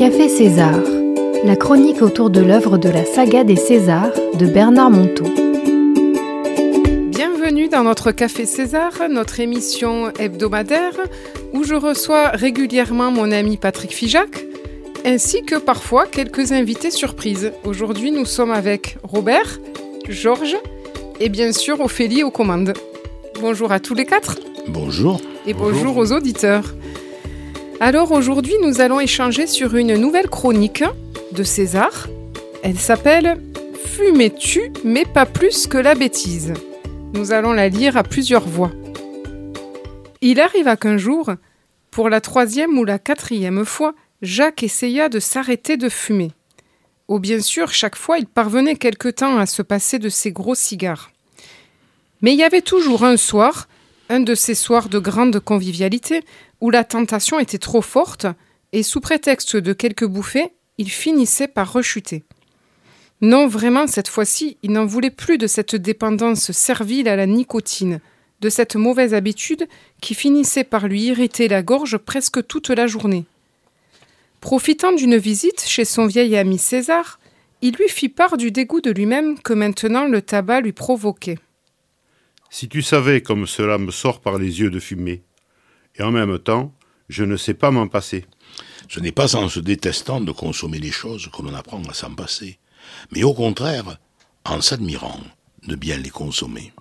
[0.00, 0.80] Café César,
[1.44, 5.26] la chronique autour de l'œuvre de la saga des Césars de Bernard Monteau.
[7.10, 10.94] Bienvenue dans notre Café César, notre émission hebdomadaire
[11.52, 14.42] où je reçois régulièrement mon ami Patrick Fijac
[15.04, 17.52] ainsi que parfois quelques invités surprises.
[17.64, 19.60] Aujourd'hui, nous sommes avec Robert,
[20.08, 20.56] Georges
[21.20, 22.72] et bien sûr Ophélie aux commandes.
[23.38, 24.38] Bonjour à tous les quatre.
[24.66, 25.20] Bonjour.
[25.46, 26.64] Et bonjour, aux auditeurs.
[27.82, 30.84] Alors aujourd'hui, nous allons échanger sur une nouvelle chronique
[31.32, 32.08] de César.
[32.62, 33.40] Elle s'appelle
[33.86, 36.52] Fumais-tu, mais pas plus que la bêtise?
[37.14, 38.70] Nous allons la lire à plusieurs voix.
[40.20, 41.30] Il arriva qu'un jour,
[41.90, 46.32] pour la troisième ou la quatrième fois, Jacques essaya de s'arrêter de fumer.
[47.08, 50.54] Oh bien sûr, chaque fois il parvenait quelque temps à se passer de ses gros
[50.54, 51.12] cigares.
[52.20, 53.68] Mais il y avait toujours un soir,
[54.10, 56.22] un de ces soirs de grande convivialité,
[56.60, 58.26] où la tentation était trop forte,
[58.72, 62.24] et sous prétexte de quelques bouffées, il finissait par rechuter.
[63.20, 68.00] Non, vraiment, cette fois-ci, il n'en voulait plus de cette dépendance servile à la nicotine,
[68.40, 69.68] de cette mauvaise habitude
[70.00, 73.26] qui finissait par lui irriter la gorge presque toute la journée.
[74.40, 77.20] Profitant d'une visite chez son vieil ami César,
[77.62, 81.38] il lui fit part du dégoût de lui-même que maintenant le tabac lui provoquait.
[82.50, 85.22] Si tu savais comme cela me sort par les yeux de fumée,
[85.96, 86.74] et en même temps,
[87.08, 88.26] je ne sais pas m'en passer.
[88.88, 92.12] Ce n'est pas en se détestant de consommer les choses que l'on apprend à s'en
[92.12, 92.58] passer,
[93.12, 93.98] mais au contraire,
[94.44, 95.20] en s'admirant
[95.66, 96.72] de bien les consommer.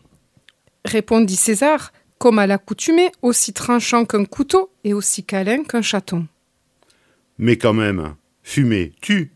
[0.86, 6.28] Répondit César, comme à l'accoutumée, aussi tranchant qu'un couteau et aussi câlin qu'un chaton.
[7.38, 9.32] Mais quand même, fumer tue.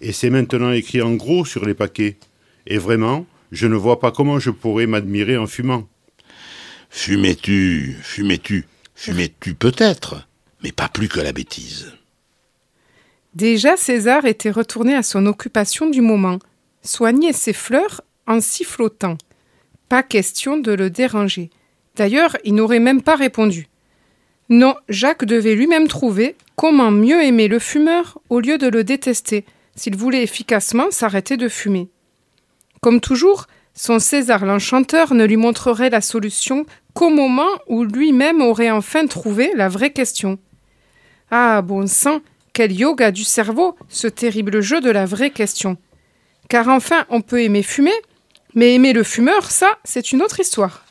[0.00, 2.16] Et c'est maintenant écrit en gros sur les paquets.
[2.66, 5.88] Et vraiment, je ne vois pas comment je pourrais m'admirer en fumant.
[6.90, 10.26] Fumais-tu, fumais-tu, fumais-tu peut-être,
[10.62, 11.92] mais pas plus que la bêtise.
[13.34, 16.38] Déjà César était retourné à son occupation du moment,
[16.82, 19.18] soigner ses fleurs en sifflotant.
[19.88, 21.50] Pas question de le déranger.
[21.96, 23.68] D'ailleurs, il n'aurait même pas répondu.
[24.48, 29.44] Non, Jacques devait lui-même trouver comment mieux aimer le fumeur au lieu de le détester,
[29.76, 31.88] s'il voulait efficacement s'arrêter de fumer.
[32.80, 38.70] Comme toujours, son César l'enchanteur ne lui montrerait la solution qu'au moment où lui-même aurait
[38.70, 40.38] enfin trouvé la vraie question.
[41.30, 42.20] Ah, bon sang,
[42.52, 45.76] quel yoga du cerveau, ce terrible jeu de la vraie question.
[46.48, 47.94] Car enfin, on peut aimer fumer,
[48.54, 50.84] mais aimer le fumeur, ça, c'est une autre histoire.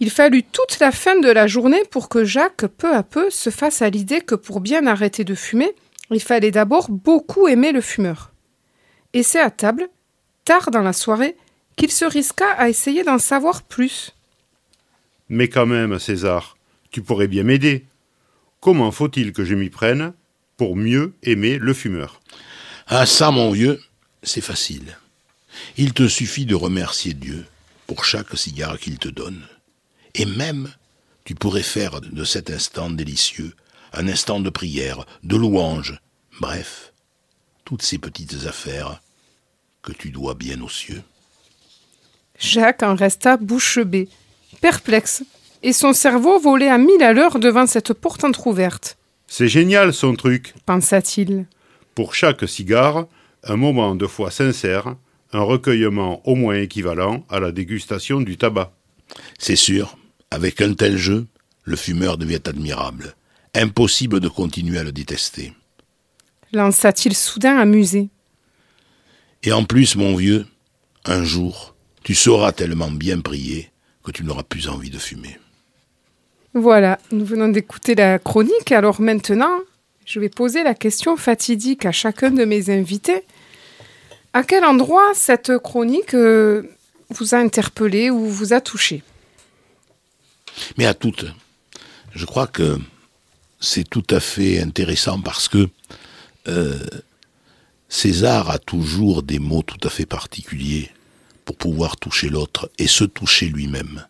[0.00, 3.50] Il fallut toute la fin de la journée pour que Jacques, peu à peu, se
[3.50, 5.74] fasse à l'idée que pour bien arrêter de fumer,
[6.10, 8.32] il fallait d'abord beaucoup aimer le fumeur.
[9.12, 9.88] Et c'est à table,
[10.44, 11.36] tard dans la soirée,
[11.76, 14.12] qu'il se risqua à essayer d'en savoir plus.
[15.28, 16.56] Mais quand même, César,
[16.90, 17.86] tu pourrais bien m'aider.
[18.60, 20.12] Comment faut-il que je m'y prenne
[20.56, 22.20] pour mieux aimer le fumeur?
[22.86, 23.80] Ah ça, mon vieux,
[24.22, 24.98] c'est facile.
[25.76, 27.46] Il te suffit de remercier Dieu
[27.86, 29.42] pour chaque cigare qu'il te donne.
[30.14, 30.70] Et même,
[31.24, 33.54] tu pourrais faire de cet instant délicieux
[33.92, 35.98] un instant de prière, de louange,
[36.40, 36.92] bref,
[37.64, 39.00] toutes ces petites affaires
[39.82, 41.02] que tu dois bien aux cieux.
[42.38, 44.08] Jacques en resta bouche bée,
[44.60, 45.22] perplexe,
[45.62, 48.96] et son cerveau volait à mille à l'heure devant cette porte entr'ouverte.
[49.26, 51.46] C'est génial son truc, pensa-t-il.
[51.94, 53.06] Pour chaque cigare,
[53.44, 54.96] un moment de foi sincère,
[55.32, 58.72] un recueillement au moins équivalent à la dégustation du tabac.
[59.38, 59.96] C'est sûr,
[60.30, 61.26] avec un tel jeu,
[61.64, 63.14] le fumeur devient admirable.
[63.54, 65.52] Impossible de continuer à le détester.
[66.52, 68.08] Lança-t-il soudain amusé.
[69.42, 70.46] Et en plus, mon vieux,
[71.04, 73.70] un jour, tu sauras tellement bien prier
[74.04, 75.38] que tu n'auras plus envie de fumer.
[76.54, 78.72] Voilà, nous venons d'écouter la chronique.
[78.72, 79.58] Alors maintenant,
[80.04, 83.22] je vais poser la question fatidique à chacun de mes invités.
[84.32, 86.62] À quel endroit cette chronique euh,
[87.10, 89.02] vous a interpellé ou vous a touché?
[90.76, 91.26] Mais à toutes.
[92.14, 92.78] Je crois que
[93.60, 95.68] c'est tout à fait intéressant parce que
[96.48, 96.78] euh,
[97.94, 100.90] César a toujours des mots tout à fait particuliers
[101.44, 104.06] pour pouvoir toucher l'autre et se toucher lui-même.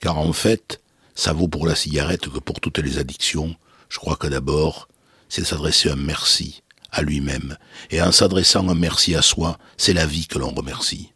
[0.00, 0.80] Car en fait,
[1.14, 3.54] ça vaut pour la cigarette que pour toutes les addictions.
[3.88, 4.88] Je crois que d'abord,
[5.28, 7.56] c'est s'adresser un merci à lui-même.
[7.92, 11.12] Et en s'adressant un merci à soi, c'est la vie que l'on remercie.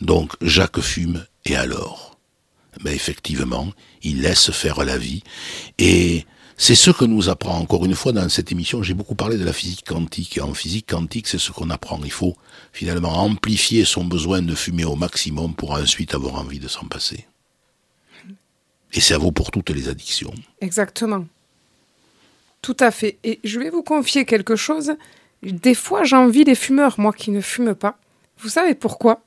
[0.00, 2.18] Donc Jacques fume, et alors?
[2.82, 3.70] Mais effectivement,
[4.00, 5.22] il laisse faire la vie.
[5.76, 6.24] Et
[6.60, 8.82] c'est ce que nous apprend encore une fois dans cette émission.
[8.82, 10.40] J'ai beaucoup parlé de la physique quantique.
[10.42, 12.00] En physique quantique, c'est ce qu'on apprend.
[12.04, 12.34] Il faut
[12.72, 17.26] finalement amplifier son besoin de fumer au maximum pour ensuite avoir envie de s'en passer.
[18.92, 20.34] Et ça vaut pour toutes les addictions.
[20.60, 21.26] Exactement.
[22.60, 23.18] Tout à fait.
[23.22, 24.94] Et je vais vous confier quelque chose.
[25.44, 27.98] Des fois, j'envie les fumeurs, moi qui ne fume pas.
[28.40, 29.22] Vous savez pourquoi?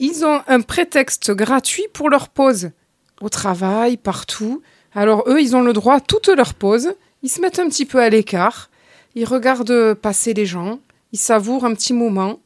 [0.00, 2.72] Ils ont un prétexte gratuit pour leur pause.
[3.20, 4.62] Au travail, partout.
[4.94, 6.92] Alors eux, ils ont le droit à toutes leurs pauses.
[7.22, 8.70] Ils se mettent un petit peu à l'écart.
[9.14, 10.78] Ils regardent passer les gens.
[11.12, 12.40] Ils savourent un petit moment.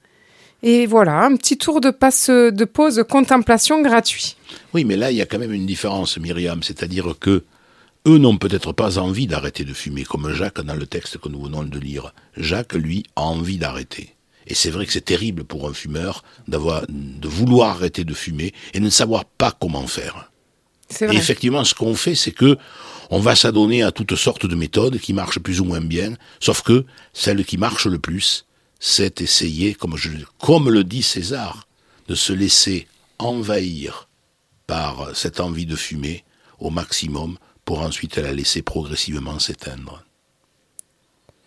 [0.63, 4.37] Et voilà, un petit tour de passe de pause contemplation gratuit.
[4.75, 6.63] Oui, mais là, il y a quand même une différence, Myriam.
[6.63, 7.45] C'est-à-dire que
[8.07, 11.43] eux n'ont peut-être pas envie d'arrêter de fumer, comme Jacques dans le texte que nous
[11.43, 12.13] venons de lire.
[12.37, 14.15] Jacques, lui, a envie d'arrêter.
[14.47, 18.55] Et c'est vrai que c'est terrible pour un fumeur d'avoir, de vouloir arrêter de fumer
[18.73, 20.31] et ne savoir pas comment faire.
[21.13, 22.57] Et effectivement, ce qu'on fait, c'est que
[23.11, 26.63] on va s'adonner à toutes sortes de méthodes qui marchent plus ou moins bien, sauf
[26.63, 28.47] que celle qui marche le plus,
[28.81, 31.67] c'est essayer, comme, je, comme le dit César,
[32.09, 32.87] de se laisser
[33.19, 34.09] envahir
[34.67, 36.25] par cette envie de fumer
[36.59, 40.05] au maximum pour ensuite la laisser progressivement s'éteindre.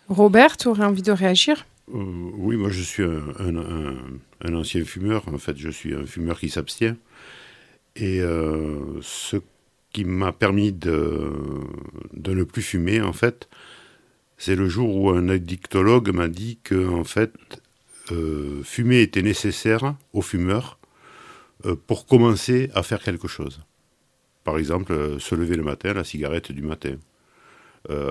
[0.08, 1.64] Robert, tu aurais envie de réagir?
[1.92, 1.98] Euh,
[2.36, 3.96] oui, moi je suis un, un- un-
[4.44, 5.22] un ancien fumeur.
[5.32, 6.96] En fait, je suis un fumeur qui s'abstient.
[7.96, 9.36] Et euh, ce
[9.92, 11.30] qui m'a permis de,
[12.14, 13.48] ne plus fumer, en fait,
[14.38, 17.32] c'est le jour où un addictologue m'a dit que, en fait,
[18.10, 20.78] euh, fumer était nécessaire aux fumeurs
[21.66, 23.60] euh, pour commencer à faire quelque chose.
[24.44, 26.96] Par exemple, se lever le matin, la cigarette du matin.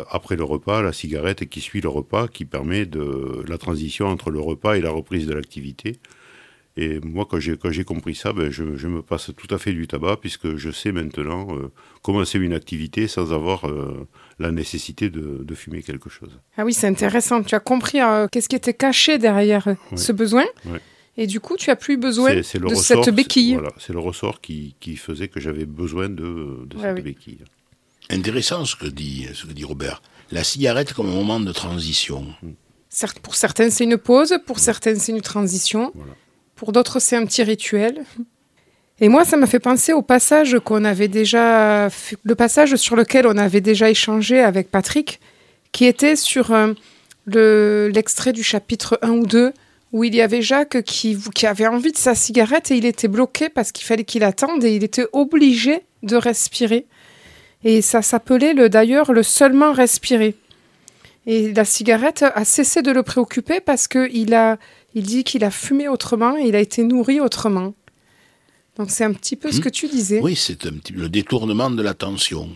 [0.09, 4.29] Après le repas, la cigarette qui suit le repas, qui permet de la transition entre
[4.29, 5.97] le repas et la reprise de l'activité.
[6.77, 9.57] Et moi, quand j'ai, quand j'ai compris ça, ben, je, je me passe tout à
[9.57, 11.69] fait du tabac, puisque je sais maintenant euh,
[12.01, 14.07] commencer une activité sans avoir euh,
[14.39, 16.39] la nécessité de, de fumer quelque chose.
[16.55, 17.43] Ah oui, c'est intéressant.
[17.43, 19.97] Tu as compris euh, qu'est-ce qui était caché derrière euh, Ouais.
[19.97, 20.45] ce besoin.
[20.65, 20.79] Ouais.
[21.17, 23.49] Et du coup, tu as plus besoin C'est- c'est le de ressort, cette béquille.
[23.49, 26.95] c'est- Voilà, c'est le ressort qui, qui faisait que j'avais besoin de, de Ouais, cette
[26.95, 27.01] oui.
[27.01, 27.39] béquille.
[28.09, 30.01] Intéressant ce que dit, ce que dit Robert.
[30.31, 32.25] La cigarette comme un moment de transition.
[32.89, 36.13] Certes, pour certains, c'est une pause, pour certains, c'est une transition, Voilà.
[36.61, 38.03] Pour d'autres, c'est un petit rituel.
[38.99, 41.89] Et moi, ça m'a fait penser au passage qu'on avait déjà,
[42.23, 45.19] le passage sur lequel on avait déjà échangé avec Patrick,
[45.71, 46.73] qui était sur euh,
[47.25, 49.53] le- l'extrait du chapitre 1 ou 2,
[49.91, 53.07] où il y avait Jacques qui, qui avait envie de sa cigarette et il était
[53.07, 56.85] bloqué parce qu'il fallait qu'il attende et il était obligé de respirer.
[57.63, 60.35] Et ça s'appelait le- d'ailleurs le seulement respirer.
[61.27, 64.57] Et la cigarette a cessé de le préoccuper parce qu'il a,
[64.95, 67.73] il dit qu'il a fumé autrement et il a été nourri autrement.
[68.77, 69.63] Donc c'est un petit peu ce Hmm.
[69.63, 70.19] que tu disais.
[70.21, 72.49] Oui, c'est un petit, le détournement de l'attention.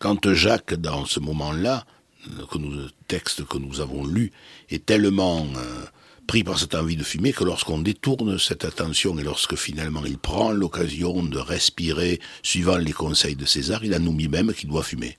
[0.00, 1.84] Quand Jacques, dans ce moment-là,
[2.26, 4.32] euh, que nous, le texte que nous avons lu,
[4.70, 5.84] est tellement euh,
[6.26, 10.18] pris par cette envie de fumer que lorsqu'on détourne cette attention et lorsque finalement il
[10.18, 14.82] prend l'occasion de respirer suivant les conseils de César, il en oublie même qu'il doit
[14.82, 15.18] fumer.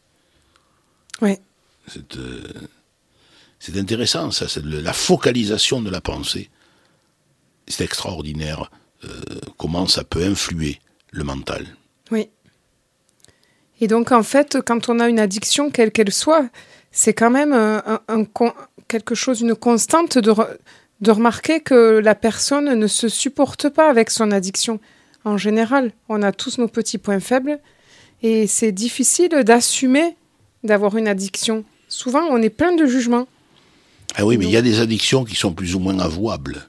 [1.21, 1.39] Ouais.
[1.87, 2.41] C'est euh,
[3.65, 6.49] c'est intéressant, ça, c'est la focalisation de la pensée.
[7.65, 8.69] C'est extraordinaire
[9.05, 9.09] euh,
[9.57, 10.81] comment ça peut influer
[11.11, 11.65] le mental.
[12.11, 12.29] Oui.
[13.79, 16.49] Et donc en fait, quand on a une addiction, quelle qu'elle soit,
[16.91, 17.79] c'est quand même euh,
[18.89, 20.33] quelque chose, une constante de,
[20.99, 24.81] de remarquer que la personne ne se supporte pas avec son addiction.
[25.23, 27.59] En général, on a tous nos petits points faibles
[28.21, 30.17] et c'est difficile d'assumer
[30.65, 31.63] d'avoir une addiction.
[31.93, 33.27] Souvent, on est plein de jugements.
[34.15, 36.67] Ah oui, mais il y a des addictions qui sont plus ou moins avouables.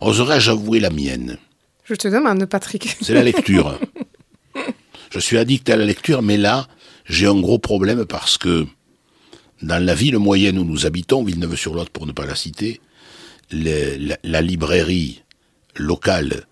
[0.00, 1.38] Oserais-je avouer la mienne?
[1.84, 2.96] Je te demande, Patrick.
[3.02, 3.78] C'est la lecture.
[5.10, 6.68] Je suis addict à la lecture, mais là,
[7.04, 8.64] j'ai un gros problème parce que
[9.60, 12.80] dans la ville moyenne où nous habitons, Villeneuve-sur-Lot pour ne pas la citer,
[13.50, 15.22] les- la, la librairie
[15.74, 16.44] locale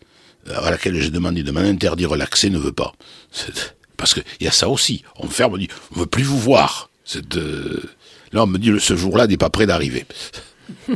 [0.48, 2.94] euh, à laquelle j'ai demandé de m'en interdire l'accès ne veut pas.
[3.96, 5.04] Parce qu'il y a ça aussi.
[5.20, 6.90] On me ferme, on dit, on veut plus vous voir.
[7.04, 7.80] C'est, euh,
[8.32, 10.04] Là, on me dit, ce jour-là n'est pas près d'arriver.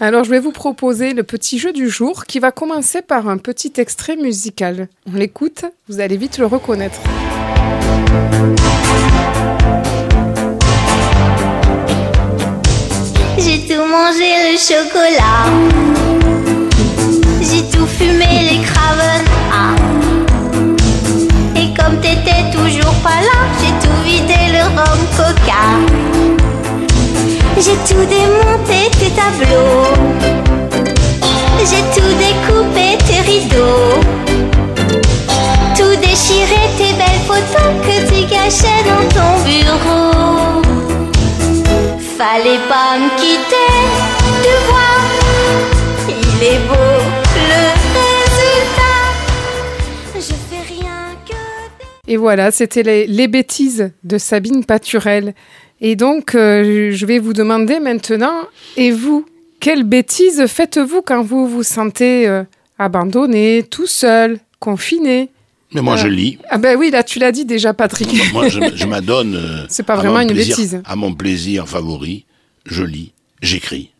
[0.00, 3.38] Alors, je vais vous proposer le petit jeu du jour qui va commencer par un
[3.38, 4.88] petit extrait musical.
[5.06, 7.00] On l'écoute, vous allez vite le reconnaître.
[27.92, 29.92] Tout démonté tes tableaux.
[31.68, 34.00] J'ai tout découpé tes rideaux.
[35.76, 40.62] Tout déchiré tes belles photos que tu cachais dans ton bureau.
[42.16, 43.72] Fallait pas me quitter,
[44.42, 44.98] tu vois,
[46.08, 46.92] il est beau
[47.50, 47.62] le
[47.98, 48.98] résultat.
[50.14, 51.40] Je fais rien que.
[52.06, 55.34] Et voilà, c'était les, les bêtises de Sabine Paturel.
[55.84, 58.46] Et donc, euh, je vais vous demander maintenant,
[58.76, 59.26] et vous,
[59.60, 62.44] quelles bêtises faites-vous quand vous vous sentez euh,
[62.78, 65.28] abandonné, tout seul, confiné
[65.74, 66.38] Mais moi, Euh, je lis.
[66.48, 68.08] Ah ben oui, là tu l'as dit déjà, Patrick.
[68.32, 69.34] Moi, je, je m'adonne.
[69.34, 70.80] euh, C'est pas vraiment une plaisir- bêtise.
[70.84, 72.26] À mon plaisir favori,
[72.64, 73.12] je lis,
[73.42, 73.90] j'écris.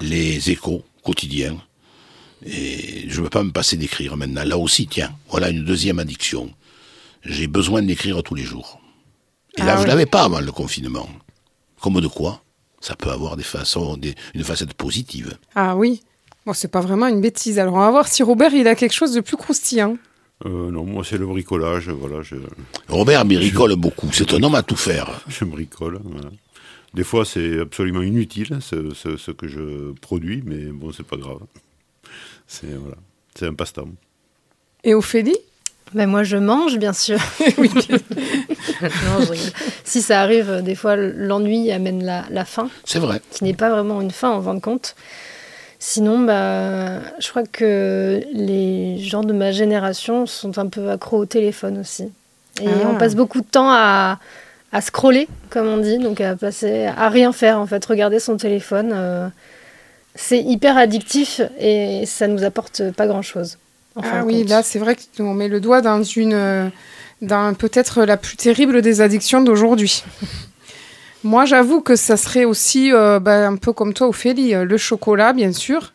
[0.00, 1.56] Les échos quotidiens.
[2.46, 4.44] Et je ne veux pas me passer d'écrire maintenant.
[4.44, 6.50] Là aussi, tiens, voilà une deuxième addiction.
[7.24, 8.80] J'ai besoin d'écrire tous les jours.
[9.56, 9.84] Et là, Ah je oui.
[9.84, 11.08] ne l'avais pas avant le confinement.
[11.80, 12.42] Comme de quoi
[12.80, 15.36] Ça peut avoir des façons, des- une facette positive.
[15.54, 16.02] Ah oui.
[16.44, 17.58] Bon, c'est pas vraiment une bêtise.
[17.58, 19.96] Alors on va voir si Robert il a quelque chose de plus croustillant.
[20.44, 22.36] Euh, non, moi c'est le bricolage, voilà, je,
[22.88, 24.10] Robert bricole beaucoup.
[24.12, 25.22] C'est un homme à tout faire.
[25.28, 25.98] je bricole.
[26.04, 26.28] voilà.
[26.92, 31.16] Des fois c'est absolument inutile ce, ce- ce que je produis, mais bon, c'est pas
[31.16, 31.40] grave.
[32.46, 32.96] C'est voilà,
[33.34, 33.88] c'est un passe-temps.
[34.84, 35.36] Et Ophélie?
[35.94, 37.18] Ben moi je mange bien sûr.
[37.58, 37.70] Oui.
[38.82, 39.36] non, je rigole.
[39.84, 43.20] Si ça arrive, euh, des fois l'ennui amène la, la faim, C'est vrai.
[43.30, 44.94] qui n'est pas vraiment une faim en fin de compte.
[45.78, 51.26] Sinon, bah, je crois que les gens de ma génération sont un peu accros au
[51.26, 52.04] téléphone aussi.
[52.60, 52.88] Et Ah.
[52.90, 54.18] on passe beaucoup de temps à,
[54.72, 58.36] à scroller, comme on dit, donc à passer à rien faire en fait, regarder son
[58.36, 58.90] téléphone.
[58.94, 59.28] euh,
[60.14, 63.58] c'est hyper addictif et ça nous apporte pas grand chose.
[64.02, 66.68] Ah oui, là c'est vrai qu'on met le doigt dans une, euh,
[67.22, 70.04] dans peut-être la plus terrible des addictions d'aujourd'hui.
[71.26, 74.76] Moi, j'avoue que ça serait aussi euh, bah, un peu comme toi, Ophélie, euh, le
[74.76, 75.92] chocolat, bien sûr.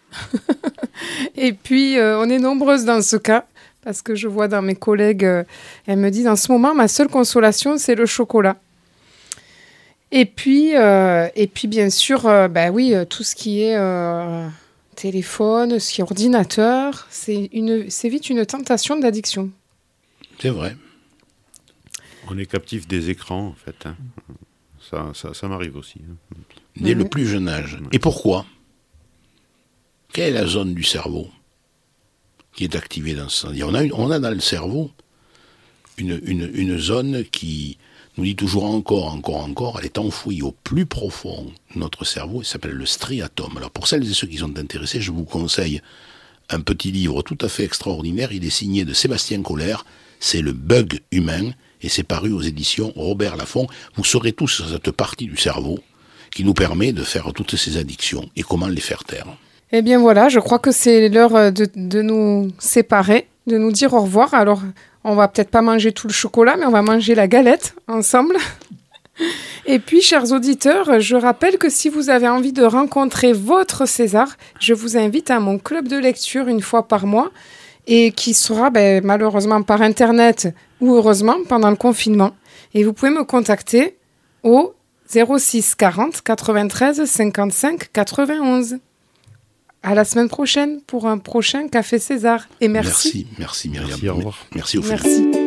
[1.38, 3.46] Et puis, euh, on est nombreuses dans ce cas,
[3.82, 5.44] parce que je vois dans mes collègues, euh,
[5.88, 8.58] elles me disent en ce moment, ma seule consolation, c'est le chocolat.
[10.12, 13.78] Et puis, et puis bien sûr, bah oui, tout ce qui est
[15.02, 19.50] téléphone, ce qui est ordinateur, c'est une, c'est vite une tentation d'addiction.
[20.40, 20.76] C'est vrai.
[22.30, 23.86] On est captif des écrans en fait.
[23.86, 23.96] hein.
[24.90, 26.00] Ça, ça, ça m'arrive aussi.
[26.10, 26.16] hein.
[26.76, 27.78] dès le plus jeune âge.
[27.92, 28.46] Et pourquoi?
[30.14, 31.30] Quelle est la zone du cerveau
[32.54, 33.54] qui est activée dans ce sens?
[33.64, 34.92] On a, une- on a dans le cerveau
[35.98, 37.78] une, une, une zone qui
[38.18, 42.42] nous dit toujours encore, encore, encore, elle est enfouie au plus profond de notre cerveau,
[42.42, 43.58] elle s'appelle le striatum.
[43.58, 45.82] Alors pour celles et ceux qui sont intéressés, je vous conseille
[46.50, 49.86] un petit livre tout à fait extraordinaire, il est signé de Sébastien Collère,
[50.20, 51.52] c'est Le Bug Humain,
[51.82, 53.68] et c'est paru aux éditions Robert Laffont.
[53.96, 55.80] Vous saurez tous cette partie du cerveau
[56.32, 59.28] qui nous permet de faire toutes ces addictions et comment les faire taire.
[59.72, 63.72] Eh bien voilà, je crois que c'est l'heure euh, de, de nous séparer, de nous
[63.72, 64.34] dire au revoir.
[64.34, 64.62] Alors,
[65.04, 68.36] on va peut-être pas manger tout le chocolat, mais on va manger la galette ensemble.
[69.66, 74.36] Et puis, chers auditeurs, je rappelle que si vous avez envie de rencontrer votre César,
[74.60, 77.32] je vous invite à mon club de lecture une fois par mois
[77.88, 82.32] et qui sera ben, malheureusement par Internet ou heureusement pendant le confinement.
[82.74, 83.98] Et vous pouvez me contacter
[84.44, 84.74] au
[85.08, 88.80] 06 40 93 55 91.
[89.84, 92.48] À la semaine prochaine pour un prochain Café César.
[92.60, 93.28] Et merci.
[93.40, 93.90] Merci, merci Myriam.
[93.90, 94.38] Merci, au revoir.
[94.54, 95.02] Merci Ophélie.
[95.04, 95.41] Merci.